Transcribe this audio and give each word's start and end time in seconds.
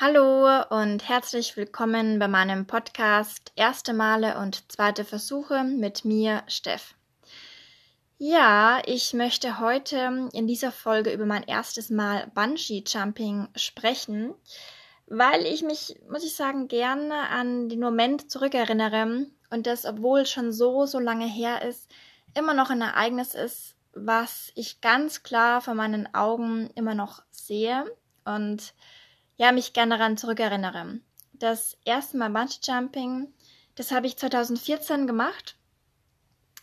Hallo 0.00 0.62
und 0.70 1.06
herzlich 1.06 1.54
willkommen 1.58 2.18
bei 2.18 2.26
meinem 2.26 2.66
Podcast 2.66 3.52
Erste 3.56 3.92
Male 3.92 4.38
und 4.38 4.72
zweite 4.72 5.04
Versuche 5.04 5.64
mit 5.64 6.06
mir, 6.06 6.42
Steff. 6.46 6.94
Ja, 8.16 8.80
ich 8.86 9.12
möchte 9.12 9.60
heute 9.60 10.30
in 10.32 10.46
dieser 10.46 10.72
Folge 10.72 11.12
über 11.12 11.26
mein 11.26 11.42
erstes 11.42 11.90
Mal 11.90 12.32
Bungee 12.34 12.82
Jumping 12.86 13.48
sprechen, 13.54 14.34
weil 15.08 15.44
ich 15.44 15.62
mich, 15.62 16.00
muss 16.08 16.24
ich 16.24 16.34
sagen, 16.34 16.68
gerne 16.68 17.28
an 17.28 17.68
den 17.68 17.80
Moment 17.80 18.30
zurückerinnere 18.30 19.26
und 19.50 19.66
das, 19.66 19.84
obwohl 19.84 20.24
schon 20.24 20.52
so, 20.52 20.86
so 20.86 21.00
lange 21.00 21.26
her 21.26 21.62
ist, 21.62 21.90
immer 22.34 22.54
noch 22.54 22.70
ein 22.70 22.80
Ereignis 22.80 23.34
ist, 23.34 23.76
was 23.92 24.52
ich 24.54 24.80
ganz 24.80 25.22
klar 25.22 25.60
vor 25.60 25.74
meinen 25.74 26.12
Augen 26.14 26.70
immer 26.74 26.94
noch 26.94 27.22
sehe 27.30 27.84
und 28.24 28.72
ja, 29.42 29.50
mich 29.50 29.72
gerne 29.72 29.98
daran 29.98 30.16
zurückerinnere. 30.16 31.00
Das 31.32 31.76
erste 31.84 32.16
Mal 32.16 32.30
Bungee 32.30 32.60
Jumping, 32.62 33.34
das 33.74 33.90
habe 33.90 34.06
ich 34.06 34.16
2014 34.16 35.08
gemacht. 35.08 35.56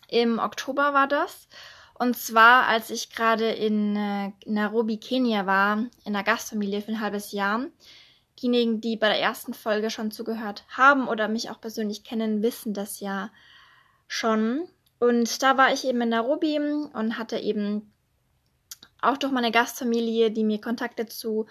Im 0.07 0.39
Oktober 0.39 0.93
war 0.93 1.05
das. 1.05 1.49
Und 1.95 2.15
zwar, 2.15 2.67
als 2.67 2.89
ich 2.89 3.09
gerade 3.09 3.49
in 3.49 3.97
äh, 3.97 4.31
Nairobi, 4.45 4.95
Kenia 4.95 5.45
war, 5.45 5.79
in 6.05 6.15
einer 6.15 6.23
Gastfamilie 6.23 6.81
für 6.81 6.93
ein 6.93 7.01
halbes 7.01 7.33
Jahr. 7.33 7.65
Diejenigen, 8.41 8.79
die 8.79 8.95
bei 8.95 9.09
der 9.09 9.19
ersten 9.19 9.53
Folge 9.53 9.89
schon 9.89 10.09
zugehört 10.09 10.63
haben 10.69 11.09
oder 11.09 11.27
mich 11.27 11.49
auch 11.49 11.59
persönlich 11.59 12.05
kennen, 12.05 12.41
wissen 12.43 12.73
das 12.73 13.01
ja 13.01 13.29
schon. 14.07 14.69
Und 14.99 15.43
da 15.43 15.57
war 15.57 15.73
ich 15.73 15.85
eben 15.85 15.99
in 15.99 16.09
Nairobi 16.09 16.57
und 16.57 17.17
hatte 17.17 17.39
eben 17.39 17.91
auch 19.01 19.17
durch 19.17 19.33
meine 19.33 19.51
Gastfamilie, 19.51 20.31
die 20.31 20.45
mir 20.45 20.61
Kontakte 20.61 21.07
zu 21.07 21.45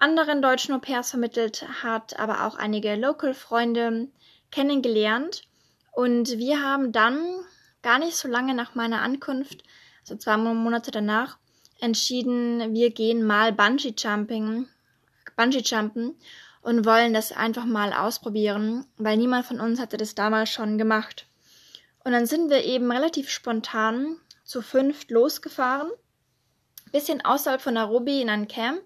anderen 0.00 0.42
deutschen 0.42 0.74
Au-pairs 0.74 1.10
vermittelt 1.10 1.66
hat, 1.82 2.18
aber 2.18 2.46
auch 2.46 2.56
einige 2.56 2.96
Local-Freunde 2.96 4.08
kennengelernt. 4.50 5.42
Und 5.92 6.38
wir 6.38 6.62
haben 6.62 6.92
dann 6.92 7.18
gar 7.82 7.98
nicht 7.98 8.16
so 8.16 8.28
lange 8.28 8.54
nach 8.54 8.74
meiner 8.74 9.02
Ankunft, 9.02 9.62
also 10.00 10.16
zwei 10.16 10.36
Monate 10.36 10.90
danach, 10.90 11.38
entschieden, 11.80 12.74
wir 12.74 12.90
gehen 12.90 13.22
mal 13.22 13.52
Bungee 13.52 13.94
Jumping, 13.96 14.66
Bungee 15.36 15.62
Jumpen 15.64 16.14
und 16.62 16.84
wollen 16.84 17.14
das 17.14 17.32
einfach 17.32 17.64
mal 17.64 17.92
ausprobieren, 17.92 18.86
weil 18.96 19.16
niemand 19.16 19.46
von 19.46 19.60
uns 19.60 19.80
hatte 19.80 19.96
das 19.96 20.14
damals 20.14 20.50
schon 20.50 20.78
gemacht. 20.78 21.26
Und 22.04 22.12
dann 22.12 22.26
sind 22.26 22.50
wir 22.50 22.64
eben 22.64 22.90
relativ 22.90 23.30
spontan 23.30 24.16
zu 24.44 24.62
fünft 24.62 25.10
losgefahren, 25.10 25.90
bisschen 26.92 27.24
außerhalb 27.24 27.60
von 27.60 27.74
Nairobi 27.74 28.20
in 28.20 28.30
ein 28.30 28.48
Camp 28.48 28.82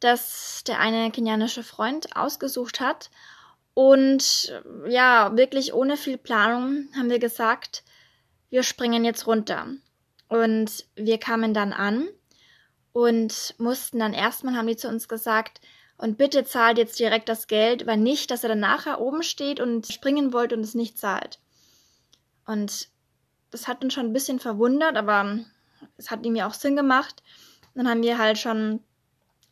das 0.00 0.64
der 0.66 0.80
eine 0.80 1.10
kenianische 1.10 1.62
Freund 1.62 2.16
ausgesucht 2.16 2.80
hat. 2.80 3.10
Und 3.74 4.52
ja, 4.88 5.36
wirklich 5.36 5.72
ohne 5.72 5.96
viel 5.96 6.18
Planung 6.18 6.88
haben 6.96 7.10
wir 7.10 7.18
gesagt, 7.18 7.84
wir 8.50 8.62
springen 8.62 9.04
jetzt 9.04 9.26
runter. 9.26 9.66
Und 10.28 10.84
wir 10.96 11.18
kamen 11.18 11.54
dann 11.54 11.72
an 11.72 12.08
und 12.92 13.54
mussten 13.58 13.98
dann 13.98 14.14
erstmal, 14.14 14.56
haben 14.56 14.66
die 14.66 14.76
zu 14.76 14.88
uns 14.88 15.08
gesagt, 15.08 15.60
und 15.96 16.16
bitte 16.16 16.44
zahlt 16.44 16.78
jetzt 16.78 16.98
direkt 16.98 17.28
das 17.28 17.46
Geld, 17.46 17.86
weil 17.86 17.98
nicht, 17.98 18.30
dass 18.30 18.42
er 18.42 18.48
dann 18.48 18.60
nachher 18.60 19.00
oben 19.00 19.22
steht 19.22 19.60
und 19.60 19.86
springen 19.86 20.32
wollt 20.32 20.54
und 20.54 20.60
es 20.60 20.74
nicht 20.74 20.98
zahlt. 20.98 21.38
Und 22.46 22.88
das 23.50 23.68
hat 23.68 23.84
uns 23.84 23.92
schon 23.92 24.06
ein 24.06 24.12
bisschen 24.14 24.38
verwundert, 24.38 24.96
aber 24.96 25.40
es 25.98 26.10
hat 26.10 26.24
ihm 26.24 26.36
ja 26.36 26.46
auch 26.46 26.54
Sinn 26.54 26.74
gemacht. 26.74 27.22
Dann 27.74 27.88
haben 27.88 28.02
wir 28.02 28.16
halt 28.16 28.38
schon 28.38 28.80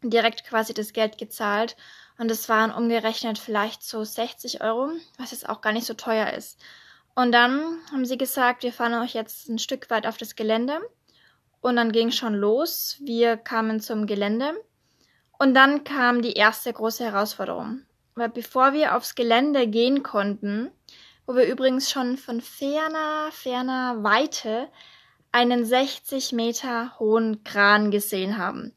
direkt 0.03 0.45
quasi 0.45 0.75
das 0.75 0.93
Geld 0.93 1.19
gezahlt. 1.19 1.77
Und 2.19 2.31
es 2.31 2.49
waren 2.49 2.73
umgerechnet 2.73 3.39
vielleicht 3.39 3.83
so 3.83 4.03
60 4.05 4.61
Euro, 4.63 4.91
was 5.19 5.31
jetzt 5.31 5.49
auch 5.49 5.61
gar 5.61 5.73
nicht 5.73 5.87
so 5.87 5.95
teuer 5.95 6.33
ist. 6.33 6.61
Und 7.15 7.33
dann 7.33 7.79
haben 7.91 8.05
sie 8.05 8.19
gesagt, 8.19 8.63
wir 8.63 8.73
fahren 8.73 8.95
euch 8.95 9.15
jetzt 9.15 9.49
ein 9.49 9.59
Stück 9.59 9.91
weit 9.91 10.07
auf 10.07 10.17
das 10.17 10.37
Gelände. 10.37 10.81
Und 11.61 11.77
dann 11.77 11.93
ging 11.93 12.11
schon 12.11 12.35
los. 12.35 12.97
Wir 13.01 13.37
kamen 13.37 13.81
zum 13.81 14.07
Gelände. 14.07 14.55
Und 15.39 15.55
dann 15.55 15.85
kam 15.85 16.23
die 16.23 16.35
erste 16.35 16.73
große 16.73 17.05
Herausforderung. 17.05 17.83
Weil 18.15 18.29
bevor 18.29 18.73
wir 18.73 18.97
aufs 18.97 19.15
Gelände 19.15 19.67
gehen 19.67 20.03
konnten, 20.03 20.71
wo 21.27 21.35
wir 21.35 21.45
übrigens 21.45 21.91
schon 21.91 22.17
von 22.17 22.41
ferner, 22.41 23.31
ferner 23.33 24.03
Weite 24.03 24.69
einen 25.31 25.65
60 25.65 26.33
Meter 26.33 26.99
hohen 26.99 27.45
Kran 27.45 27.91
gesehen 27.91 28.39
haben. 28.39 28.75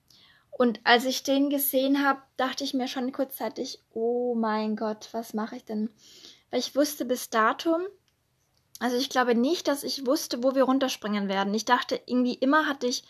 Und 0.52 0.80
als 0.84 1.06
ich 1.06 1.24
den 1.24 1.50
gesehen 1.50 2.06
habe, 2.06 2.22
dachte 2.38 2.64
ich 2.64 2.74
mir 2.74 2.88
schon 2.88 3.12
kurzzeitig, 3.12 3.80
oh 3.94 4.36
mein 4.36 4.76
Gott, 4.76 5.10
was 5.12 5.34
mache 5.34 5.56
ich 5.56 5.66
denn? 5.66 5.90
Weil 6.50 6.60
ich 6.60 6.76
wusste 6.76 7.06
bis 7.06 7.30
datum, 7.30 7.82
also 8.80 8.98
ich 8.98 9.10
glaube 9.10 9.36
nicht, 9.36 9.68
dass 9.68 9.84
ich 9.84 10.06
wusste, 10.06 10.44
wo 10.44 10.56
wir 10.56 10.64
runterspringen 10.64 11.30
werden. 11.30 11.54
Ich 11.54 11.66
dachte, 11.66 12.02
irgendwie 12.06 12.34
immer 12.34 12.68
hatte 12.68 12.88
ich 12.88 13.04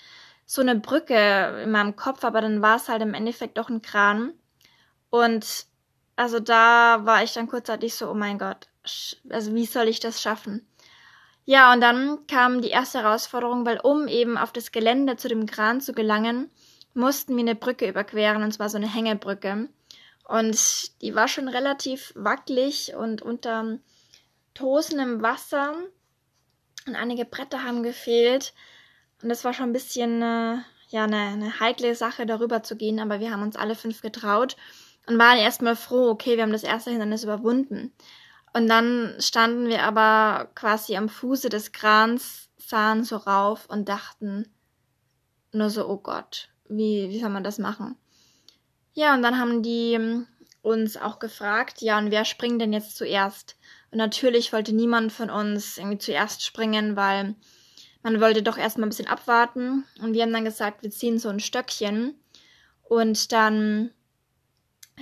so 0.45 0.61
eine 0.61 0.75
Brücke 0.75 1.61
in 1.63 1.71
meinem 1.71 1.95
Kopf, 1.95 2.25
aber 2.25 2.41
dann 2.41 2.61
war 2.61 2.75
es 2.75 2.89
halt 2.89 3.01
im 3.01 3.13
Endeffekt 3.13 3.57
doch 3.57 3.69
ein 3.69 3.81
Kran. 3.81 4.33
Und 5.09 5.65
also 6.17 6.39
da 6.39 7.05
war 7.05 7.23
ich 7.23 7.33
dann 7.33 7.47
kurzzeitig 7.47 7.95
so, 7.95 8.09
oh 8.09 8.13
mein 8.13 8.37
Gott, 8.37 8.67
also 9.29 9.55
wie 9.55 9.65
soll 9.65 9.87
ich 9.87 10.01
das 10.01 10.21
schaffen? 10.21 10.67
Ja, 11.45 11.73
und 11.73 11.81
dann 11.81 12.27
kam 12.27 12.61
die 12.61 12.69
erste 12.69 13.01
Herausforderung, 13.01 13.65
weil 13.65 13.79
um 13.79 14.07
eben 14.07 14.37
auf 14.37 14.51
das 14.51 14.71
Gelände 14.71 15.15
zu 15.15 15.27
dem 15.29 15.45
Kran 15.45 15.81
zu 15.81 15.93
gelangen, 15.93 16.51
mussten 16.93 17.35
wir 17.35 17.41
eine 17.41 17.55
Brücke 17.55 17.87
überqueren, 17.87 18.43
und 18.43 18.51
zwar 18.51 18.69
so 18.69 18.77
eine 18.77 18.93
Hängebrücke. 18.93 19.69
Und 20.27 21.01
die 21.01 21.15
war 21.15 21.27
schon 21.27 21.47
relativ 21.47 22.13
wackelig 22.15 22.93
und 22.95 23.21
unter 23.21 23.79
tosendem 24.53 25.21
Wasser. 25.21 25.75
Und 26.87 26.95
einige 26.95 27.25
Bretter 27.25 27.63
haben 27.63 27.83
gefehlt. 27.83 28.53
Und 29.21 29.29
das 29.29 29.43
war 29.43 29.53
schon 29.53 29.69
ein 29.69 29.73
bisschen 29.73 30.21
äh, 30.21 30.57
ja, 30.89 31.03
eine, 31.03 31.17
eine 31.17 31.59
heikle 31.59 31.95
Sache, 31.95 32.25
darüber 32.25 32.63
zu 32.63 32.75
gehen. 32.75 32.99
Aber 32.99 33.19
wir 33.19 33.31
haben 33.31 33.43
uns 33.43 33.55
alle 33.55 33.75
fünf 33.75 34.01
getraut 34.01 34.55
und 35.07 35.19
waren 35.19 35.37
erstmal 35.37 35.75
froh, 35.75 36.09
okay, 36.09 36.35
wir 36.35 36.43
haben 36.43 36.51
das 36.51 36.63
erste 36.63 36.91
Hindernis 36.91 37.23
überwunden. 37.23 37.93
Und 38.53 38.67
dann 38.67 39.15
standen 39.19 39.67
wir 39.67 39.83
aber 39.83 40.49
quasi 40.55 40.95
am 40.97 41.09
Fuße 41.09 41.49
des 41.49 41.71
Krans, 41.71 42.49
sahen 42.57 43.03
so 43.03 43.17
rauf 43.17 43.65
und 43.67 43.87
dachten 43.89 44.47
nur 45.51 45.69
so, 45.69 45.87
oh 45.87 45.97
Gott, 45.97 46.49
wie, 46.71 47.09
wie 47.09 47.19
soll 47.19 47.29
man 47.29 47.43
das 47.43 47.57
machen? 47.57 47.95
Ja, 48.93 49.13
und 49.13 49.21
dann 49.21 49.39
haben 49.39 49.63
die 49.63 49.93
ähm, 49.93 50.27
uns 50.61 50.97
auch 50.97 51.19
gefragt, 51.19 51.81
ja, 51.81 51.97
und 51.97 52.11
wer 52.11 52.25
springt 52.25 52.61
denn 52.61 52.73
jetzt 52.73 52.97
zuerst? 52.97 53.57
Und 53.91 53.97
natürlich 53.97 54.53
wollte 54.53 54.73
niemand 54.73 55.11
von 55.11 55.29
uns 55.29 55.77
irgendwie 55.77 55.97
zuerst 55.97 56.43
springen, 56.43 56.95
weil 56.95 57.35
man 58.03 58.19
wollte 58.19 58.41
doch 58.41 58.57
erstmal 58.57 58.87
ein 58.87 58.89
bisschen 58.89 59.07
abwarten. 59.07 59.85
Und 60.01 60.13
wir 60.13 60.23
haben 60.23 60.33
dann 60.33 60.45
gesagt, 60.45 60.83
wir 60.83 60.91
ziehen 60.91 61.19
so 61.19 61.29
ein 61.29 61.39
Stöckchen. 61.39 62.15
Und 62.83 63.31
dann 63.31 63.91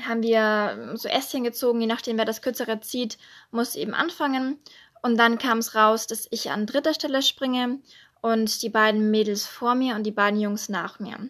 haben 0.07 0.23
wir 0.23 0.93
so 0.95 1.09
Ästchen 1.09 1.43
gezogen, 1.43 1.81
je 1.81 1.87
nachdem, 1.87 2.17
wer 2.17 2.25
das 2.25 2.41
kürzere 2.41 2.79
zieht, 2.81 3.17
muss 3.51 3.75
eben 3.75 3.93
anfangen. 3.93 4.59
Und 5.01 5.17
dann 5.17 5.37
kam 5.37 5.59
es 5.59 5.75
raus, 5.75 6.07
dass 6.07 6.27
ich 6.31 6.51
an 6.51 6.65
dritter 6.65 6.93
Stelle 6.93 7.21
springe 7.21 7.79
und 8.21 8.61
die 8.61 8.69
beiden 8.69 9.11
Mädels 9.11 9.45
vor 9.45 9.75
mir 9.75 9.95
und 9.95 10.03
die 10.03 10.11
beiden 10.11 10.39
Jungs 10.39 10.69
nach 10.69 10.99
mir. 10.99 11.29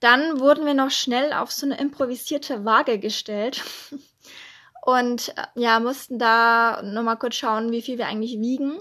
Dann 0.00 0.38
wurden 0.38 0.64
wir 0.64 0.74
noch 0.74 0.90
schnell 0.90 1.32
auf 1.32 1.50
so 1.50 1.66
eine 1.66 1.78
improvisierte 1.78 2.64
Waage 2.64 2.98
gestellt 2.98 3.64
und 4.82 5.30
äh, 5.36 5.42
ja, 5.56 5.80
mussten 5.80 6.18
da 6.18 6.82
nochmal 6.82 7.18
kurz 7.18 7.36
schauen, 7.36 7.72
wie 7.72 7.82
viel 7.82 7.98
wir 7.98 8.06
eigentlich 8.06 8.38
wiegen, 8.38 8.80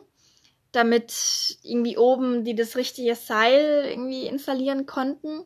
damit 0.71 1.57
irgendwie 1.63 1.97
oben 1.97 2.43
die 2.43 2.55
das 2.55 2.75
richtige 2.75 3.15
Seil 3.15 3.85
irgendwie 3.89 4.27
installieren 4.27 4.85
konnten. 4.85 5.43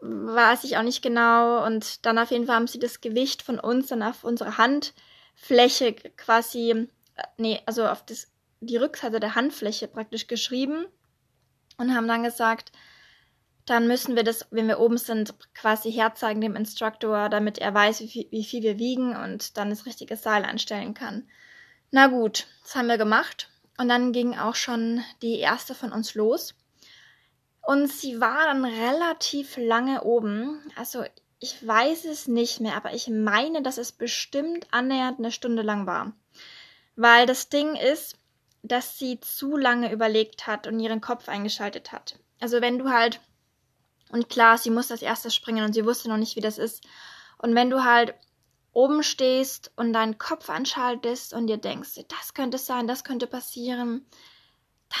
Weiß 0.00 0.64
ich 0.64 0.78
auch 0.78 0.82
nicht 0.82 1.02
genau. 1.02 1.64
Und 1.64 2.06
dann 2.06 2.18
auf 2.18 2.30
jeden 2.30 2.46
Fall 2.46 2.56
haben 2.56 2.66
sie 2.66 2.80
das 2.80 3.00
Gewicht 3.00 3.42
von 3.42 3.60
uns 3.60 3.88
dann 3.88 4.02
auf 4.02 4.24
unsere 4.24 4.56
Handfläche 4.56 5.92
quasi, 6.16 6.70
äh, 6.70 6.86
nee, 7.36 7.60
also 7.66 7.86
auf 7.86 8.04
das, 8.06 8.32
die 8.60 8.78
Rückseite 8.78 9.20
der 9.20 9.34
Handfläche 9.34 9.86
praktisch 9.86 10.28
geschrieben 10.28 10.86
und 11.76 11.94
haben 11.94 12.08
dann 12.08 12.22
gesagt, 12.22 12.72
dann 13.66 13.86
müssen 13.86 14.16
wir 14.16 14.24
das, 14.24 14.46
wenn 14.50 14.68
wir 14.68 14.80
oben 14.80 14.98
sind, 14.98 15.34
quasi 15.54 15.92
herzeigen 15.92 16.40
dem 16.40 16.56
Instruktor, 16.56 17.28
damit 17.28 17.58
er 17.58 17.72
weiß, 17.72 18.00
wie 18.00 18.08
viel, 18.08 18.26
wie 18.30 18.44
viel 18.44 18.62
wir 18.62 18.78
wiegen 18.78 19.16
und 19.16 19.56
dann 19.56 19.70
das 19.70 19.86
richtige 19.86 20.16
Seil 20.16 20.44
einstellen 20.44 20.94
kann. 20.94 21.28
Na 21.90 22.08
gut, 22.08 22.46
das 22.62 22.74
haben 22.74 22.88
wir 22.88 22.98
gemacht. 22.98 23.48
Und 23.78 23.88
dann 23.88 24.12
ging 24.12 24.36
auch 24.36 24.54
schon 24.54 25.02
die 25.22 25.38
erste 25.38 25.74
von 25.74 25.92
uns 25.92 26.14
los. 26.14 26.54
Und 27.62 27.88
sie 27.88 28.20
war 28.20 28.46
dann 28.46 28.64
relativ 28.64 29.56
lange 29.56 30.02
oben. 30.02 30.60
Also 30.76 31.04
ich 31.38 31.66
weiß 31.66 32.04
es 32.06 32.26
nicht 32.26 32.60
mehr, 32.60 32.76
aber 32.76 32.92
ich 32.92 33.08
meine, 33.08 33.62
dass 33.62 33.78
es 33.78 33.92
bestimmt 33.92 34.66
annähernd 34.72 35.18
eine 35.18 35.30
Stunde 35.30 35.62
lang 35.62 35.86
war. 35.86 36.12
Weil 36.96 37.26
das 37.26 37.48
Ding 37.48 37.76
ist, 37.76 38.18
dass 38.62 38.98
sie 38.98 39.20
zu 39.20 39.56
lange 39.56 39.92
überlegt 39.92 40.46
hat 40.46 40.66
und 40.66 40.78
ihren 40.80 41.00
Kopf 41.00 41.28
eingeschaltet 41.28 41.92
hat. 41.92 42.18
Also 42.40 42.60
wenn 42.60 42.78
du 42.78 42.90
halt 42.90 43.20
und 44.12 44.28
klar, 44.28 44.58
sie 44.58 44.70
musste 44.70 44.92
als 44.92 45.02
erstes 45.02 45.34
springen 45.34 45.64
und 45.64 45.72
sie 45.72 45.86
wusste 45.86 46.08
noch 46.08 46.18
nicht, 46.18 46.36
wie 46.36 46.42
das 46.42 46.58
ist. 46.58 46.82
Und 47.38 47.54
wenn 47.54 47.70
du 47.70 47.82
halt 47.82 48.14
oben 48.72 49.02
stehst 49.02 49.72
und 49.74 49.94
deinen 49.94 50.18
Kopf 50.18 50.50
anschaltest 50.50 51.32
und 51.32 51.46
dir 51.46 51.56
denkst, 51.56 51.98
das 52.08 52.34
könnte 52.34 52.58
sein, 52.58 52.86
das 52.86 53.04
könnte 53.04 53.26
passieren, 53.26 54.06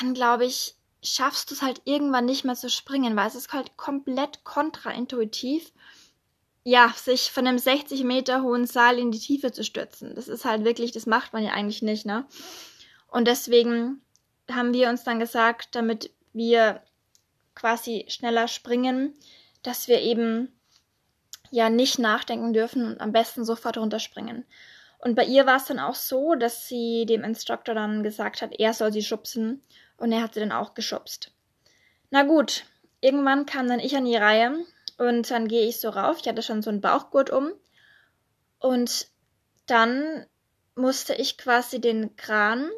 dann 0.00 0.14
glaube 0.14 0.46
ich, 0.46 0.76
schaffst 1.02 1.50
du 1.50 1.54
es 1.54 1.62
halt 1.62 1.82
irgendwann 1.84 2.24
nicht 2.24 2.44
mehr 2.44 2.54
zu 2.54 2.70
springen, 2.70 3.14
weil 3.14 3.28
es 3.28 3.34
ist 3.34 3.52
halt 3.52 3.76
komplett 3.76 4.44
kontraintuitiv, 4.44 5.72
ja, 6.64 6.90
sich 6.96 7.30
von 7.32 7.46
einem 7.46 7.58
60 7.58 8.04
Meter 8.04 8.42
hohen 8.42 8.66
Seil 8.66 8.98
in 8.98 9.10
die 9.10 9.18
Tiefe 9.18 9.52
zu 9.52 9.62
stürzen. 9.62 10.14
Das 10.14 10.28
ist 10.28 10.46
halt 10.46 10.64
wirklich, 10.64 10.92
das 10.92 11.04
macht 11.04 11.34
man 11.34 11.44
ja 11.44 11.50
eigentlich 11.52 11.82
nicht, 11.82 12.06
ne? 12.06 12.26
Und 13.08 13.26
deswegen 13.26 14.00
haben 14.50 14.72
wir 14.72 14.88
uns 14.88 15.04
dann 15.04 15.18
gesagt, 15.18 15.74
damit 15.74 16.14
wir 16.32 16.82
quasi 17.62 18.06
schneller 18.08 18.48
springen, 18.48 19.14
dass 19.62 19.86
wir 19.86 20.00
eben 20.00 20.52
ja 21.52 21.70
nicht 21.70 22.00
nachdenken 22.00 22.52
dürfen 22.52 22.84
und 22.84 23.00
am 23.00 23.12
besten 23.12 23.44
sofort 23.44 23.78
runterspringen. 23.78 24.44
Und 24.98 25.14
bei 25.14 25.24
ihr 25.24 25.46
war 25.46 25.58
es 25.58 25.66
dann 25.66 25.78
auch 25.78 25.94
so, 25.94 26.34
dass 26.34 26.66
sie 26.66 27.06
dem 27.06 27.22
Instructor 27.22 27.76
dann 27.76 28.02
gesagt 28.02 28.42
hat, 28.42 28.58
er 28.58 28.74
soll 28.74 28.92
sie 28.92 29.04
schubsen 29.04 29.62
und 29.96 30.10
er 30.10 30.22
hat 30.22 30.34
sie 30.34 30.40
dann 30.40 30.50
auch 30.50 30.74
geschubst. 30.74 31.30
Na 32.10 32.24
gut, 32.24 32.64
irgendwann 33.00 33.46
kam 33.46 33.68
dann 33.68 33.78
ich 33.78 33.96
an 33.96 34.06
die 34.06 34.16
Reihe 34.16 34.64
und 34.98 35.30
dann 35.30 35.46
gehe 35.46 35.68
ich 35.68 35.78
so 35.78 35.90
rauf. 35.90 36.18
Ich 36.20 36.28
hatte 36.28 36.42
schon 36.42 36.62
so 36.62 36.70
einen 36.70 36.80
Bauchgurt 36.80 37.30
um 37.30 37.52
und 38.58 39.06
dann 39.66 40.26
musste 40.74 41.14
ich 41.14 41.38
quasi 41.38 41.80
den 41.80 42.16
Kran 42.16 42.68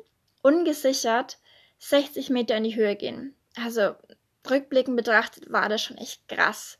ungesichert 0.42 1.38
60 1.78 2.28
Meter 2.28 2.56
in 2.58 2.64
die 2.64 2.76
Höhe 2.76 2.96
gehen. 2.96 3.34
Also 3.56 3.94
rückblickend 4.49 4.96
betrachtet 4.96 5.50
war 5.50 5.69
das 5.69 5.82
schon 5.82 5.99
echt 5.99 6.26
krass, 6.29 6.79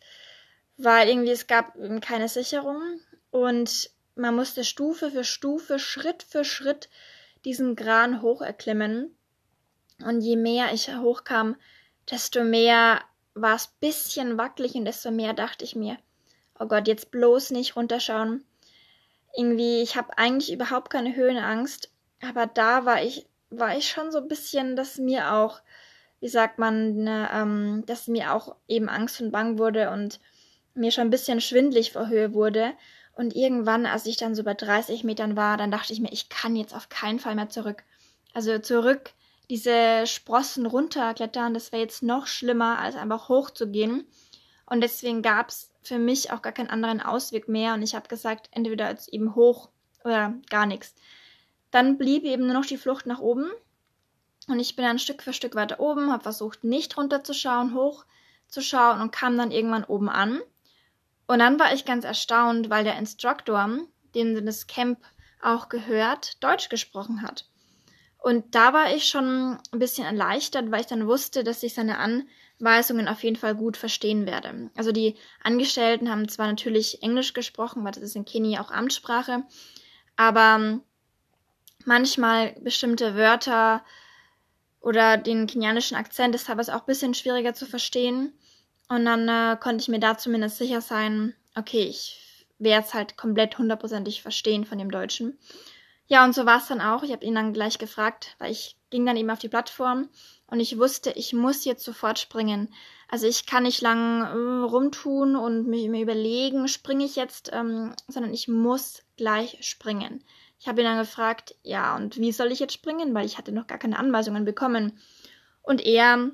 weil 0.77 1.09
irgendwie 1.09 1.31
es 1.31 1.47
gab 1.47 1.75
keine 2.01 2.29
Sicherung 2.29 3.01
und 3.31 3.91
man 4.17 4.35
musste 4.35 4.65
Stufe 4.65 5.11
für 5.11 5.25
Stufe, 5.25 5.79
Schritt 5.79 6.23
für 6.23 6.45
Schritt 6.45 6.89
diesen 7.45 7.77
Kran 7.77 8.23
hoch 8.23 8.43
erklimmen. 8.43 9.17
Und 10.05 10.21
je 10.21 10.37
mehr 10.37 10.73
ich 10.73 10.95
hochkam, 10.95 11.57
desto 12.11 12.45
mehr 12.45 13.01
war 13.35 13.57
es 13.57 13.69
bisschen 13.81 14.39
wackelig 14.39 14.75
und 14.75 14.85
desto 14.85 15.11
mehr 15.11 15.35
dachte 15.35 15.65
ich 15.65 15.75
mir, 15.75 15.99
oh 16.59 16.67
Gott, 16.67 16.89
jetzt 16.89 17.11
bloß 17.11 17.51
nicht 17.51 17.77
runterschauen. 17.77 18.45
Irgendwie, 19.37 19.83
ich 19.83 19.97
habe 19.97 20.17
eigentlich 20.17 20.53
überhaupt 20.53 20.91
keine 20.91 21.17
Höhenangst, 21.17 21.91
aber 22.23 22.47
da 22.47 22.85
war 22.85 23.03
ich, 23.03 23.27
war 23.51 23.77
ich 23.77 23.89
schon 23.89 24.13
so 24.13 24.19
ein 24.19 24.29
bisschen, 24.29 24.77
dass 24.77 24.99
mir 24.99 25.33
auch, 25.33 25.61
wie 26.25 26.29
sagt 26.31 26.59
man, 26.59 27.05
ne, 27.05 27.29
ähm, 27.35 27.82
dass 27.85 28.09
mir 28.09 28.32
auch 28.32 28.56
eben 28.67 28.88
Angst 28.88 29.21
und 29.21 29.31
Bang 29.31 29.59
wurde 29.59 29.91
und 29.91 30.21
mir 30.73 30.91
schon 30.91 31.03
ein 31.03 31.11
bisschen 31.11 31.43
schwindlig 31.43 31.93
vor 31.93 32.09
Höhe 32.09 32.32
wurde. 32.32 32.73
Und 33.15 33.37
irgendwann, 33.37 33.85
als 33.85 34.06
ich 34.06 34.17
dann 34.17 34.35
so 34.35 34.43
bei 34.43 34.55
30 34.55 35.05
Metern 35.05 35.37
war, 35.37 35.59
dann 35.59 35.71
dachte 35.71 35.93
ich 35.93 36.00
mir, 36.00 36.11
ich 36.11 36.31
kann 36.31 36.56
jetzt 36.56 36.75
auf 36.75 36.88
keinen 36.88 37.19
Fall 37.19 37.35
mehr 37.35 37.50
zurück. 37.50 37.85
Also 38.32 38.59
zurück 38.59 39.12
diese 39.50 40.06
Sprossen 40.06 40.65
runterklettern, 40.65 41.53
das 41.53 41.73
wäre 41.73 41.82
jetzt 41.82 42.03
noch 42.03 42.27
schlimmer, 42.27 42.79
als 42.79 42.97
einfach 42.97 43.29
hochzugehen. 43.29 44.06
Und 44.65 44.81
deswegen 44.81 45.20
gab 45.20 45.50
es 45.50 45.73
für 45.82 45.99
mich 45.99 46.32
auch 46.32 46.41
gar 46.41 46.55
keinen 46.55 46.70
anderen 46.70 47.03
Ausweg 47.03 47.49
mehr. 47.49 47.75
Und 47.75 47.82
ich 47.82 47.94
habe 47.94 48.09
gesagt, 48.09 48.49
entweder 48.50 48.88
jetzt 48.88 49.12
eben 49.12 49.35
hoch 49.35 49.69
oder 50.05 50.32
gar 50.49 50.65
nichts. 50.65 50.94
Dann 51.70 51.99
blieb 51.99 52.25
eben 52.25 52.47
nur 52.47 52.55
noch 52.55 52.65
die 52.65 52.79
Flucht 52.79 53.05
nach 53.05 53.20
oben. 53.20 53.50
Und 54.49 54.61
ich 54.61 54.76
bin 54.76 54.85
dann 54.85 54.99
Stück 54.99 55.23
für 55.23 55.32
Stück 55.32 55.55
weiter 55.55 55.81
oben, 55.81 56.12
habe 56.12 56.23
versucht, 56.23 56.64
nicht 56.64 56.96
runterzuschauen, 56.96 57.75
hochzuschauen 57.75 59.00
und 59.00 59.11
kam 59.11 59.38
dann 59.38 59.50
irgendwann 59.50 59.85
oben 59.85 60.08
an. 60.08 60.41
Und 61.26 61.38
dann 61.38 61.58
war 61.58 61.73
ich 61.73 61.85
ganz 61.85 62.05
erstaunt, 62.05 62.69
weil 62.69 62.85
der 62.85 62.99
Instruktor, 62.99 63.79
den 64.14 64.44
das 64.44 64.67
Camp 64.67 64.99
auch 65.41 65.69
gehört, 65.69 66.43
Deutsch 66.43 66.69
gesprochen 66.69 67.23
hat. 67.23 67.46
Und 68.19 68.55
da 68.55 68.73
war 68.73 68.94
ich 68.94 69.06
schon 69.06 69.58
ein 69.70 69.79
bisschen 69.79 70.06
erleichtert, 70.06 70.70
weil 70.70 70.81
ich 70.81 70.87
dann 70.87 71.06
wusste, 71.06 71.44
dass 71.44 71.62
ich 71.62 71.75
seine 71.75 71.99
Anweisungen 71.99 73.06
auf 73.06 73.23
jeden 73.23 73.37
Fall 73.37 73.55
gut 73.55 73.76
verstehen 73.76 74.25
werde. 74.25 74.70
Also 74.76 74.93
die 74.93 75.17
Angestellten 75.43 76.11
haben 76.11 76.26
zwar 76.29 76.46
natürlich 76.46 77.02
Englisch 77.02 77.35
gesprochen, 77.35 77.85
weil 77.85 77.93
das 77.93 78.02
ist 78.02 78.17
in 78.17 78.25
Kenia 78.25 78.62
auch 78.62 78.70
Amtssprache, 78.70 79.43
aber 80.17 80.81
manchmal 81.85 82.55
bestimmte 82.61 83.14
Wörter 83.14 83.85
oder 84.85 85.17
den 85.17 85.47
kenianischen 85.47 85.97
Akzent 85.97 86.35
ist 86.35 86.47
teilweise 86.47 86.75
auch 86.75 86.81
ein 86.81 86.87
bisschen 86.87 87.15
schwieriger 87.15 87.55
zu 87.55 87.65
verstehen. 87.65 88.35
Und 88.89 89.07
dann 89.07 89.29
äh, 89.29 89.57
konnte 89.59 89.81
ich 89.81 89.89
mir 89.89 89.99
da 89.99 90.19
zumindest 90.19 90.59
sicher 90.59 90.83
sein, 90.83 91.35
okay, 91.57 91.85
ich 91.85 92.47
werde 92.59 92.87
es 92.87 92.93
halt 92.93 93.17
komplett 93.17 93.57
hundertprozentig 93.57 94.21
verstehen 94.21 94.67
von 94.67 94.79
dem 94.79 94.91
Deutschen. 94.91 95.39
Ja, 96.07 96.23
und 96.25 96.35
so 96.35 96.45
war 96.45 96.59
es 96.59 96.69
dann 96.69 96.83
auch. 96.83 97.03
Ich 97.03 97.13
habe 97.13 97.25
ihn 97.25 97.35
dann 97.35 97.55
gleich 97.55 97.79
gefragt, 97.79 98.37
weil 98.39 98.53
ich 98.53 98.77
ging 98.91 99.07
dann 99.07 99.17
eben 99.17 99.31
auf 99.31 99.39
die 99.39 99.49
Plattform 99.49 100.11
und 100.47 100.61
ich 100.61 100.79
wusste, 100.79 101.11
ich 101.13 101.33
muss 101.33 101.65
jetzt 101.65 101.83
sofort 101.83 102.19
springen. 102.19 102.73
Also 103.09 103.27
ich 103.27 103.47
kann 103.47 103.63
nicht 103.63 103.81
lang 103.81 104.23
äh, 104.23 104.65
rumtun 104.67 105.35
und 105.35 105.67
mir 105.67 106.03
überlegen, 106.03 106.69
springe 106.69 107.07
ich 107.07 107.17
jetzt, 107.17 107.51
ähm, 107.55 107.95
sondern 108.07 108.35
ich 108.35 108.49
muss 108.49 109.03
gleich 109.17 109.59
springen. 109.63 110.23
Ich 110.59 110.69
habe 110.69 110.81
ihn 110.81 110.87
dann 110.87 110.99
gefragt, 110.99 111.55
ja, 111.62 111.97
und 111.97 112.17
wie 112.17 112.33
soll 112.33 112.53
ich 112.53 112.61
jetzt 112.61 112.75
springen? 112.75 113.15
Weil 113.15 113.27
ich 113.27 113.39
hatte 113.39 113.53
noch 113.53 113.67
gar 113.67 113.79
keine 113.79 113.99
Anweisungen 113.99 114.45
bekommen. 114.45 114.99
Und 115.62 115.85
er, 115.85 116.31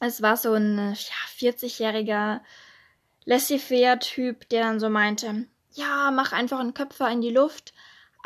es 0.00 0.22
war 0.22 0.36
so 0.36 0.54
ein 0.54 0.78
ja, 0.78 1.50
40-jähriger 1.50 2.40
laissez-faire-Typ, 3.24 4.48
der 4.48 4.62
dann 4.62 4.80
so 4.80 4.88
meinte, 4.88 5.46
ja, 5.72 6.10
mach 6.10 6.32
einfach 6.32 6.58
einen 6.58 6.74
Köpfer 6.74 7.10
in 7.10 7.20
die 7.20 7.30
Luft 7.30 7.72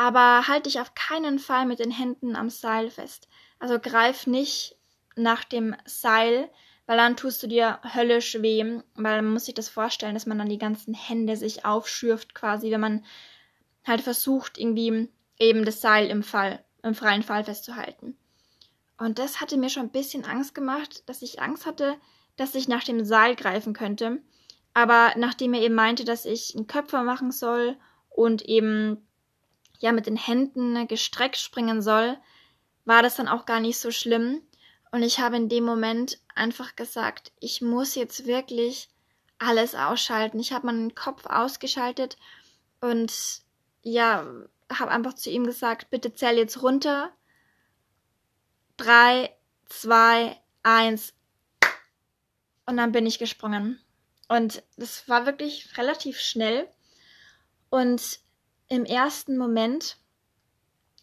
aber 0.01 0.49
halt 0.49 0.65
dich 0.65 0.81
auf 0.81 0.95
keinen 0.95 1.39
Fall 1.39 1.67
mit 1.67 1.79
den 1.79 1.91
Händen 1.91 2.35
am 2.35 2.49
Seil 2.49 2.89
fest. 2.89 3.29
Also 3.59 3.79
greif 3.79 4.27
nicht 4.27 4.79
nach 5.15 5.45
dem 5.45 5.77
Seil, 5.85 6.49
weil 6.87 6.97
dann 6.97 7.19
tust 7.19 7.43
du 7.43 7.47
dir 7.47 7.81
höllisch 7.95 8.41
weh, 8.41 8.65
weil 8.95 9.21
man 9.21 9.35
muss 9.35 9.45
sich 9.45 9.55
das 9.55 9.69
vorstellen, 9.69 10.15
dass 10.15 10.25
man 10.25 10.39
dann 10.39 10.49
die 10.49 10.57
ganzen 10.57 10.95
Hände 10.95 11.37
sich 11.37 11.67
aufschürft 11.67 12.35
quasi, 12.35 12.71
wenn 12.71 12.81
man 12.81 13.05
halt 13.85 14.01
versucht, 14.01 14.59
irgendwie 14.59 15.09
eben 15.39 15.65
das 15.65 15.81
Seil 15.81 16.09
im 16.09 16.23
Fall, 16.23 16.65
im 16.83 16.95
freien 16.95 17.23
Fall 17.23 17.45
festzuhalten. 17.45 18.17
Und 18.99 19.19
das 19.19 19.41
hatte 19.41 19.57
mir 19.57 19.71
schon 19.71 19.85
ein 19.85 19.93
bisschen 19.93 20.25
Angst 20.25 20.55
gemacht, 20.55 21.03
dass 21.07 21.23
ich 21.23 21.41
Angst 21.41 21.65
hatte, 21.65 21.97
dass 22.37 22.55
ich 22.55 22.69
nach 22.69 22.85
dem 22.85 23.05
Seil 23.05 23.35
greifen 23.35 23.73
könnte. 23.73 24.23
Aber 24.75 25.15
nachdem 25.17 25.55
er 25.55 25.63
eben 25.63 25.75
meinte, 25.75 26.05
dass 26.05 26.27
ich 26.27 26.55
einen 26.55 26.67
Köpfer 26.67 27.03
machen 27.03 27.33
soll 27.33 27.77
und 28.11 28.43
eben 28.43 29.07
ja 29.79 29.93
mit 29.93 30.07
den 30.07 30.17
Händen 30.17 30.87
gestreckt 30.87 31.39
springen 31.39 31.81
soll, 31.83 32.19
war 32.85 33.03
das 33.03 33.17
dann 33.17 33.29
auch 33.29 33.47
gar 33.47 33.61
nicht 33.61 33.79
so 33.79 33.91
schlimm. 33.91 34.43
Und 34.93 35.03
ich 35.03 35.21
habe 35.21 35.37
in 35.37 35.49
dem 35.49 35.65
Moment 35.65 36.19
einfach 36.35 36.77
gesagt, 36.77 37.33
ich 37.41 37.63
muss 37.63 37.95
jetzt 37.95 38.27
wirklich 38.27 38.89
alles 39.39 39.75
ausschalten. 39.75 40.39
Ich 40.39 40.53
habe 40.53 40.67
meinen 40.67 40.95
Kopf 40.95 41.27
ausgeschaltet 41.27 42.17
und 42.81 43.13
ja, 43.83 44.27
habe 44.73 44.91
einfach 44.91 45.15
zu 45.15 45.31
ihm 45.31 45.45
gesagt, 45.45 45.91
bitte 45.91 46.15
zähl 46.15 46.37
jetzt 46.37 46.63
runter. 46.63 47.13
Drei, 48.77 49.35
zwei, 49.69 50.41
eins. 50.63 51.13
Und 52.67 52.77
dann 52.77 52.93
bin 52.93 53.07
ich 53.07 53.19
gesprungen. 53.19 53.81
Und 54.29 54.63
das 54.77 55.09
war 55.09 55.27
wirklich 55.27 55.77
relativ 55.77 56.21
schnell. 56.21 56.69
Und 57.69 58.21
im 58.69 58.85
ersten 58.85 59.37
Moment, 59.37 59.97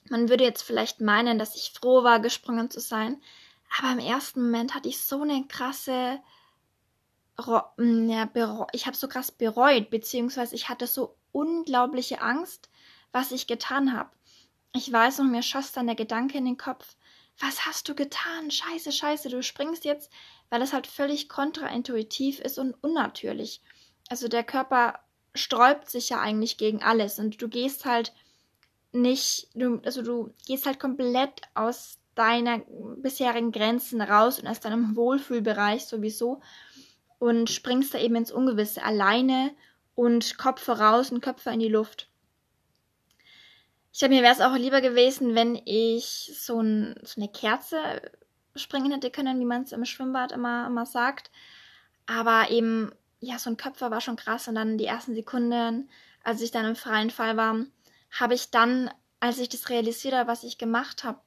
man 0.10 0.30
würde 0.30 0.46
jetzt 0.46 0.62
vielleicht 0.62 1.02
meinen, 1.02 1.38
dass 1.38 1.56
ich 1.56 1.74
froh 1.74 2.04
war, 2.04 2.20
gesprungen 2.20 2.70
zu 2.70 2.80
sein, 2.80 3.22
aber 3.78 3.92
im 3.92 4.00
ersten 4.00 4.44
Moment 4.44 4.74
hatte 4.74 4.88
ich 4.88 5.02
so 5.02 5.22
eine 5.22 5.46
krasse, 5.48 6.20
ja, 7.38 8.30
ich 8.72 8.88
habe 8.88 8.98
so 8.98 9.08
krass 9.10 9.32
bereut, 9.32 9.90
beziehungsweise 9.90 10.56
ich 10.56 10.70
hatte 10.70 10.88
so 10.88 11.17
unglaubliche 11.32 12.22
Angst, 12.22 12.70
was 13.12 13.32
ich 13.32 13.48
getan 13.48 13.94
habe. 13.94 14.10
Ich 14.74 14.92
weiß 14.92 15.20
noch, 15.20 15.26
mir 15.26 15.44
schoss 15.44 15.72
dann 15.72 15.88
der 15.88 15.96
Gedanke 15.96 16.38
in 16.38 16.46
den 16.46 16.58
Kopf, 16.58 16.96
was 17.40 17.66
hast 17.66 17.88
du 17.88 17.96
getan? 17.96 18.50
Scheiße, 18.50 18.92
scheiße, 18.92 19.30
du 19.30 19.44
springst 19.44 19.86
jetzt, 19.86 20.12
weil 20.50 20.62
es 20.62 20.74
halt 20.74 20.88
völlig 20.88 21.30
kontraintuitiv 21.30 22.40
ist 22.40 22.58
und 22.58 22.74
unnatürlich. 22.82 23.62
Also 24.10 24.28
der 24.28 24.44
Körper 24.44 25.00
sträubt 25.36 25.90
sich 25.90 26.10
ja 26.10 26.20
eigentlich 26.20 26.58
gegen 26.58 26.82
alles 26.82 27.20
und 27.20 27.42
du 27.42 27.48
gehst 27.48 27.86
halt 27.86 28.14
nicht, 28.92 29.50
du, 29.54 29.80
also 29.86 30.02
du 30.02 30.34
gehst 30.46 30.66
halt 30.66 30.80
komplett 30.80 31.42
aus 31.54 32.00
deiner 32.16 32.60
bisherigen 32.98 33.52
Grenzen 33.52 34.02
raus 34.02 34.40
und 34.40 34.48
aus 34.48 34.60
deinem 34.60 34.96
Wohlfühlbereich 34.96 35.86
sowieso 35.86 36.42
und 37.20 37.50
springst 37.50 37.94
da 37.94 38.00
eben 38.00 38.16
ins 38.16 38.32
Ungewisse 38.32 38.84
alleine 38.84 39.52
und 39.98 40.38
Kopf 40.38 40.62
voraus 40.62 41.12
und 41.12 41.22
Köpfe 41.22 41.50
in 41.50 41.60
die 41.60 41.68
Luft. 41.68 42.08
Ich 43.92 43.98
glaube, 43.98 44.14
mir 44.14 44.22
wäre 44.22 44.34
es 44.34 44.42
auch 44.42 44.56
lieber 44.56 44.80
gewesen, 44.80 45.34
wenn 45.34 45.60
ich 45.66 46.32
so, 46.40 46.62
ein, 46.62 46.94
so 47.02 47.20
eine 47.20 47.32
Kerze 47.32 47.78
springen 48.56 48.92
hätte 48.92 49.10
können, 49.10 49.40
wie 49.40 49.46
man 49.46 49.64
es 49.64 49.72
im 49.72 49.86
Schwimmbad 49.86 50.32
immer, 50.34 50.68
immer 50.68 50.86
sagt. 50.86 51.32
Aber 52.06 52.52
eben 52.52 52.92
ja, 53.20 53.40
so 53.40 53.50
ein 53.50 53.58
Köpfer 53.58 53.90
war 53.90 54.00
schon 54.00 54.18
krass 54.18 54.48
und 54.48 54.54
dann 54.54 54.78
die 54.78 54.86
ersten 54.86 55.16
Sekunden, 55.16 55.90
als 56.24 56.42
ich 56.42 56.52
dann 56.52 56.66
im 56.66 56.76
freien 56.76 57.10
Fall 57.10 57.36
war, 57.36 57.56
habe 58.12 58.36
ich 58.36 58.52
dann, 58.52 58.92
als 59.20 59.40
ich 59.40 59.50
das 59.50 59.70
realisiert 59.70 60.14
habe, 60.14 60.30
was 60.30 60.44
ich 60.44 60.60
gemacht 60.60 61.04
habe, 61.04 61.22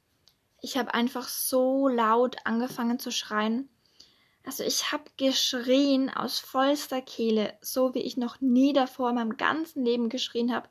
ich 0.63 0.79
habe 0.79 0.95
einfach 0.95 1.27
so 1.27 1.89
laut 1.89 2.37
angefangen 2.45 3.01
zu 3.01 3.11
schreien. 3.11 3.69
Also 4.45 4.65
ich 4.65 4.91
habe 4.91 5.05
geschrien 5.17 6.11
aus 6.11 6.39
vollster 6.39 7.03
Kehle, 7.03 7.57
so 7.61 7.95
wie 7.95 8.01
ich 8.01 8.17
noch 8.17 8.41
nie 8.41 8.73
davor 8.73 9.11
in 9.11 9.17
meinem 9.17 9.37
ganzen 9.37 9.85
Leben 9.85 10.09
geschrien 10.09 10.53
habe. 10.55 10.69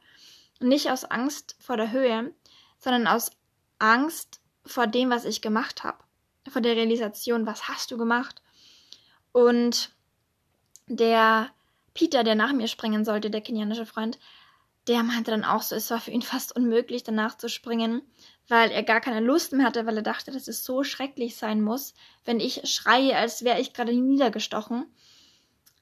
nicht 0.62 0.92
aus 0.92 1.06
Angst 1.06 1.56
vor 1.60 1.78
der 1.78 1.92
Höhe, 1.92 2.34
sondern 2.80 3.08
aus 3.08 3.32
Angst 3.78 4.42
vor 4.66 4.88
dem, 4.88 5.10
was 5.10 5.24
ich 5.24 5.42
gemacht 5.42 5.84
habe. 5.84 6.04
Vor 6.50 6.62
der 6.62 6.76
Realisation, 6.76 7.46
was 7.46 7.70
hast 7.70 7.92
du 7.92 7.98
gemacht? 7.98 8.42
Und 9.32 9.92
der 10.88 11.50
Peter, 11.94 12.24
der 12.24 12.36
nach 12.36 12.52
mir 12.52 12.68
springen 12.68 13.06
sollte, 13.06 13.30
der 13.30 13.42
kenianische 13.42 13.86
Freund, 13.86 14.20
der 14.90 15.04
meinte 15.04 15.32
dann 15.32 15.46
auch 15.46 15.62
so, 15.62 15.76
es 15.76 15.90
war 15.92 16.02
für 16.02 16.12
ihn 16.12 16.22
fast 16.24 16.56
unmöglich, 16.56 17.04
danach 17.04 17.38
zu 17.38 17.48
springen, 17.48 18.02
weil 18.50 18.72
er 18.72 18.84
gar 18.84 19.00
keine 19.00 19.26
Lust 19.26 19.54
mehr 19.54 19.66
hatte, 19.66 19.86
weil 19.86 19.96
er 19.96 20.04
dachte, 20.04 20.32
dass 20.32 20.48
es 20.48 20.66
so 20.66 20.84
schrecklich 20.84 21.38
sein 21.38 21.62
muss, 21.62 21.94
wenn 22.26 22.40
ich 22.40 22.62
schreie, 22.70 23.16
als 23.16 23.44
wäre 23.44 23.62
ich 23.62 23.74
gerade 23.74 23.94
niedergestochen. 23.94 24.86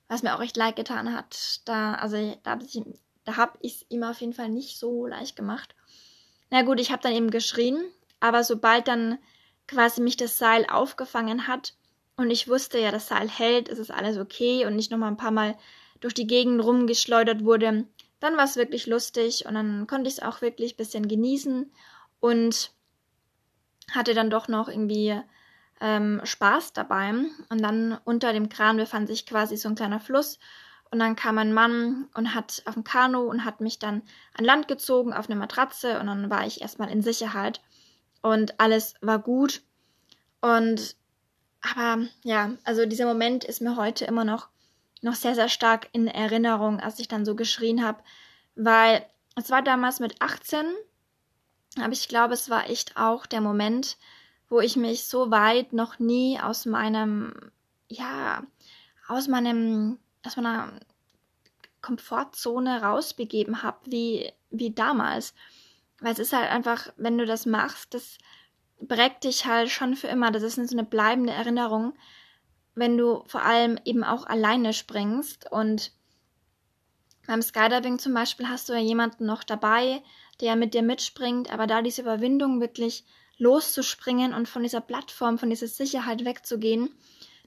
Was 0.09 0.23
mir 0.23 0.35
auch 0.35 0.39
recht 0.39 0.55
leid 0.55 0.75
getan 0.77 1.13
hat. 1.13 1.61
Da, 1.65 1.95
also, 1.95 2.37
da 2.43 2.51
habe 2.51 2.63
ich, 2.63 2.81
da 3.25 3.35
hab 3.35 3.57
es 3.61 3.85
ihm 3.89 4.03
auf 4.03 4.21
jeden 4.21 4.33
Fall 4.33 4.49
nicht 4.49 4.77
so 4.77 5.05
leicht 5.05 5.35
gemacht. 5.35 5.75
Na 6.49 6.61
gut, 6.61 6.79
ich 6.79 6.91
habe 6.91 7.01
dann 7.01 7.13
eben 7.13 7.29
geschrien, 7.29 7.83
aber 8.21 8.43
sobald 8.43 8.87
dann 8.87 9.17
quasi 9.67 10.01
mich 10.01 10.15
das 10.15 10.37
Seil 10.37 10.65
aufgefangen 10.69 11.47
hat 11.47 11.73
und 12.15 12.31
ich 12.31 12.47
wusste 12.47 12.79
ja, 12.79 12.91
das 12.91 13.09
Seil 13.09 13.29
hält, 13.29 13.67
ist 13.67 13.79
es 13.79 13.91
alles 13.91 14.17
okay 14.17 14.65
und 14.65 14.77
nicht 14.77 14.91
nochmal 14.91 15.11
ein 15.11 15.17
paar 15.17 15.31
Mal 15.31 15.57
durch 15.99 16.13
die 16.13 16.27
Gegend 16.27 16.63
rumgeschleudert 16.63 17.43
wurde, 17.43 17.85
dann 18.19 18.38
war 18.38 18.45
es 18.45 18.55
wirklich 18.55 18.88
lustig 18.88 19.45
und 19.45 19.53
dann 19.53 19.88
konnte 19.88 20.07
ich 20.07 20.17
es 20.17 20.24
auch 20.24 20.41
wirklich 20.41 20.74
ein 20.74 20.77
bisschen 20.77 21.07
genießen 21.07 21.71
und 22.19 22.71
hatte 23.91 24.13
dann 24.13 24.29
doch 24.29 24.47
noch 24.47 24.67
irgendwie 24.67 25.21
ähm, 25.79 26.21
Spaß 26.24 26.74
dabei. 26.74 27.13
Und 27.50 27.62
dann 27.62 27.97
unter 28.03 28.33
dem 28.33 28.50
Kran 28.50 28.77
befand 28.77 29.07
sich 29.07 29.25
quasi 29.25 29.57
so 29.57 29.69
ein 29.69 29.75
kleiner 29.75 30.00
Fluss. 30.00 30.39
Und 30.89 31.00
dann 31.00 31.15
kam 31.15 31.38
ein 31.38 31.53
Mann 31.53 32.07
und 32.13 32.33
hat 32.33 32.63
auf 32.65 32.75
dem 32.75 32.83
Kanu 32.83 33.21
und 33.21 33.43
hat 33.43 33.59
mich 33.59 33.77
dann 33.77 34.03
an 34.33 34.45
Land 34.45 34.67
gezogen 34.67 35.13
auf 35.13 35.29
eine 35.29 35.38
Matratze 35.38 36.00
und 36.00 36.07
dann 36.07 36.29
war 36.29 36.47
ich 36.47 36.62
erstmal 36.62 36.89
in 36.89 37.01
Sicherheit 37.01 37.62
und 38.21 38.57
alles 38.59 38.93
war 39.01 39.19
gut. 39.19 39.63
Und 40.39 40.95
aber 41.62 42.05
ja, 42.24 42.51
also 42.63 42.86
dieser 42.86 43.05
Moment 43.05 43.43
ist 43.43 43.62
mir 43.62 43.75
heute 43.75 44.05
immer 44.05 44.24
noch 44.24 44.47
noch 45.01 45.16
sehr, 45.16 45.36
sehr 45.36 45.50
stark 45.50 45.89
in 45.92 46.08
Erinnerung, 46.08 46.80
als 46.80 47.00
ich 47.00 47.08
dann 47.08 47.25
so 47.25 47.36
geschrien 47.36 47.84
habe, 47.84 48.04
weil 48.56 49.06
es 49.36 49.50
war 49.51 49.62
damals 49.62 50.00
mit 50.00 50.22
18, 50.22 50.66
aber 51.77 51.94
ich 51.94 52.08
glaube, 52.08 52.34
es 52.34 52.50
war 52.50 52.70
echt 52.70 52.98
auch 52.98 53.25
der 53.25 53.42
Moment, 53.42 53.98
wo 54.50 54.60
ich 54.60 54.75
mich 54.75 55.06
so 55.06 55.30
weit 55.30 55.74
noch 55.74 56.00
nie 56.00 56.39
aus 56.39 56.66
meinem, 56.66 57.34
ja, 57.88 58.44
aus 59.08 59.27
meinem, 59.27 60.00
aus 60.24 60.36
meiner 60.38 60.72
Komfortzone 61.82 62.82
rausbegeben 62.82 63.62
habe, 63.62 63.77
wie, 63.86 64.32
wie 64.50 64.72
damals. 64.72 65.34
Weil 66.00 66.13
es 66.13 66.20
ist 66.20 66.34
halt 66.34 66.50
einfach, 66.50 66.92
wenn 66.98 67.18
du 67.18 67.25
das 67.25 67.46
machst, 67.46 67.94
das 67.94 68.18
prägt 68.88 69.24
dich 69.24 69.46
halt 69.46 69.70
schon 69.70 69.96
für 69.96 70.08
immer. 70.08 70.32
Das 70.32 70.44
ist 70.44 70.56
so 70.56 70.75
eine 70.75 70.86
bleibende 70.86 71.34
Erinnerung 71.34 71.94
wenn 72.77 72.96
du 72.96 73.24
vor 73.25 73.41
allem 73.41 73.79
eben 73.86 74.03
auch 74.03 74.25
alleine 74.27 74.72
springst. 74.72 75.51
Und 75.51 75.91
beim 77.25 77.41
Skydiving 77.41 77.98
zum 77.98 78.13
Beispiel 78.13 78.48
hast 78.48 78.69
du 78.69 78.74
ja 78.74 78.79
jemanden 78.79 79.25
noch 79.25 79.43
dabei, 79.43 80.03
der 80.39 80.55
mit 80.55 80.75
dir 80.75 80.84
mitspringt, 80.84 81.51
aber 81.51 81.65
da 81.65 81.81
diese 81.81 82.03
Überwindung 82.03 82.62
wirklich 82.62 83.03
loszuspringen 83.39 84.34
und 84.34 84.48
von 84.48 84.62
dieser 84.62 84.81
Plattform, 84.81 85.39
von 85.39 85.50
dieser 85.50 85.67
Sicherheit 85.67 86.24
wegzugehen, 86.24 86.89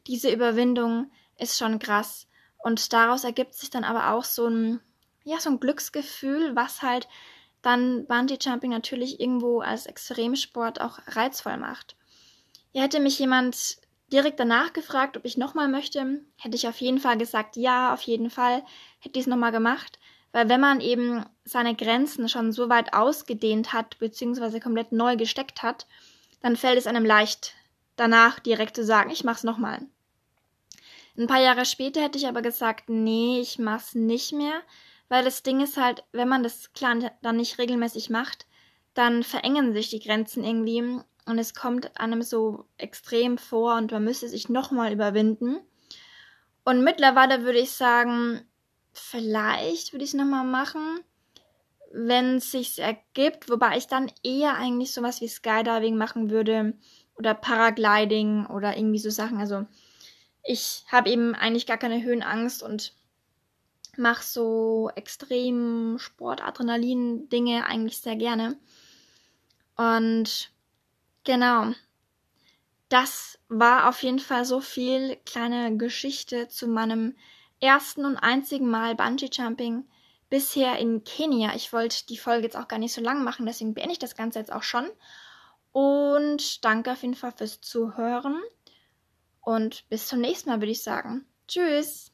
diese 0.08 0.30
Überwindung 0.30 1.10
ist 1.38 1.58
schon 1.58 1.78
krass. 1.78 2.26
Und 2.58 2.92
daraus 2.92 3.22
ergibt 3.22 3.54
sich 3.54 3.70
dann 3.70 3.84
aber 3.84 4.12
auch 4.12 4.25
so 4.25 4.49
ein, 4.49 4.80
ja, 5.25 5.38
so 5.38 5.50
ein 5.50 5.60
Glücksgefühl, 5.60 6.56
was 6.56 6.82
halt 6.82 7.08
dann 7.62 8.06
Bungee 8.06 8.38
Jumping 8.40 8.70
natürlich 8.70 9.20
irgendwo 9.20 9.60
als 9.60 9.87
Extremsport 9.87 10.80
auch 10.80 10.99
reizvoll 11.06 11.56
macht. 11.56 11.96
Ja, 12.72 12.82
hätte 12.82 13.00
mich 13.00 13.18
jemand 13.18 13.79
direkt 14.12 14.40
danach 14.40 14.72
gefragt, 14.72 15.16
ob 15.16 15.24
ich 15.24 15.36
nochmal 15.36 15.68
möchte, 15.68 16.22
hätte 16.36 16.56
ich 16.56 16.66
auf 16.68 16.80
jeden 16.80 16.98
Fall 16.98 17.18
gesagt, 17.18 17.56
ja, 17.56 17.92
auf 17.92 18.02
jeden 18.02 18.30
Fall 18.30 18.62
hätte 18.98 19.18
ich 19.18 19.24
es 19.24 19.30
nochmal 19.30 19.52
gemacht. 19.52 19.98
Weil 20.32 20.48
wenn 20.48 20.60
man 20.60 20.80
eben 20.80 21.24
seine 21.44 21.74
Grenzen 21.74 22.28
schon 22.28 22.52
so 22.52 22.68
weit 22.68 22.94
ausgedehnt 22.94 23.72
hat, 23.72 23.98
beziehungsweise 23.98 24.60
komplett 24.60 24.92
neu 24.92 25.16
gesteckt 25.16 25.62
hat, 25.62 25.86
dann 26.40 26.56
fällt 26.56 26.78
es 26.78 26.86
einem 26.86 27.04
leicht, 27.04 27.54
danach 27.96 28.38
direkt 28.38 28.76
zu 28.76 28.84
sagen, 28.84 29.10
ich 29.10 29.24
mach's 29.24 29.44
nochmal. 29.44 29.80
Ein 31.18 31.26
paar 31.26 31.40
Jahre 31.40 31.64
später 31.64 32.00
hätte 32.00 32.18
ich 32.18 32.28
aber 32.28 32.42
gesagt, 32.42 32.88
nee, 32.88 33.40
ich 33.40 33.58
mach's 33.58 33.94
nicht 33.94 34.32
mehr, 34.32 34.62
weil 35.08 35.24
das 35.24 35.42
Ding 35.42 35.60
ist 35.60 35.76
halt, 35.76 36.04
wenn 36.12 36.28
man 36.28 36.42
das 36.42 36.72
klar 36.72 36.96
dann 37.22 37.36
nicht 37.36 37.58
regelmäßig 37.58 38.10
macht, 38.10 38.46
dann 38.94 39.22
verengen 39.22 39.72
sich 39.72 39.90
die 39.90 40.00
Grenzen 40.00 40.44
irgendwie 40.44 41.00
und 41.26 41.38
es 41.38 41.54
kommt 41.54 41.98
einem 42.00 42.22
so 42.22 42.66
extrem 42.76 43.38
vor 43.38 43.76
und 43.76 43.92
man 43.92 44.04
müsste 44.04 44.28
sich 44.28 44.48
nochmal 44.48 44.92
überwinden. 44.92 45.60
Und 46.64 46.84
mittlerweile 46.84 47.44
würde 47.44 47.58
ich 47.58 47.72
sagen, 47.72 48.42
vielleicht 48.92 49.92
würde 49.92 50.04
ich 50.04 50.10
es 50.10 50.14
nochmal 50.14 50.44
machen, 50.44 51.00
wenn 51.92 52.36
es 52.36 52.52
sich 52.52 52.78
ergibt, 52.78 53.50
wobei 53.50 53.76
ich 53.76 53.86
dann 53.86 54.10
eher 54.22 54.54
eigentlich 54.54 54.92
sowas 54.92 55.20
wie 55.20 55.28
Skydiving 55.28 55.96
machen 55.96 56.30
würde 56.30 56.74
oder 57.16 57.34
Paragliding 57.34 58.46
oder 58.46 58.76
irgendwie 58.76 58.98
so 58.98 59.10
Sachen. 59.10 59.38
Also 59.38 59.66
ich 60.42 60.84
habe 60.90 61.10
eben 61.10 61.34
eigentlich 61.34 61.66
gar 61.66 61.78
keine 61.78 62.02
Höhenangst 62.02 62.62
und 62.62 62.94
mache 63.96 64.22
so 64.22 64.90
extrem 64.94 65.98
Sport-Adrenalin-Dinge 65.98 67.66
eigentlich 67.66 67.98
sehr 67.98 68.16
gerne. 68.16 68.56
Und 69.76 70.50
Genau. 71.24 71.72
Das 72.88 73.38
war 73.48 73.88
auf 73.88 74.02
jeden 74.02 74.18
Fall 74.18 74.44
so 74.44 74.60
viel 74.60 75.16
kleine 75.24 75.76
Geschichte 75.76 76.48
zu 76.48 76.66
meinem 76.66 77.16
ersten 77.60 78.04
und 78.04 78.16
einzigen 78.16 78.68
Mal 78.68 78.94
Bungee 78.94 79.28
Jumping 79.30 79.88
bisher 80.28 80.78
in 80.78 81.04
Kenia. 81.04 81.54
Ich 81.54 81.72
wollte 81.72 82.06
die 82.06 82.18
Folge 82.18 82.44
jetzt 82.44 82.56
auch 82.56 82.68
gar 82.68 82.78
nicht 82.78 82.94
so 82.94 83.00
lang 83.00 83.22
machen, 83.22 83.46
deswegen 83.46 83.74
beende 83.74 83.92
ich 83.92 83.98
das 83.98 84.16
Ganze 84.16 84.38
jetzt 84.38 84.52
auch 84.52 84.62
schon. 84.62 84.88
Und 85.72 86.64
danke 86.64 86.92
auf 86.92 87.02
jeden 87.02 87.14
Fall 87.14 87.32
fürs 87.32 87.60
Zuhören. 87.60 88.40
Und 89.40 89.88
bis 89.88 90.06
zum 90.06 90.20
nächsten 90.20 90.50
Mal 90.50 90.60
würde 90.60 90.72
ich 90.72 90.82
sagen. 90.82 91.26
Tschüss. 91.46 92.12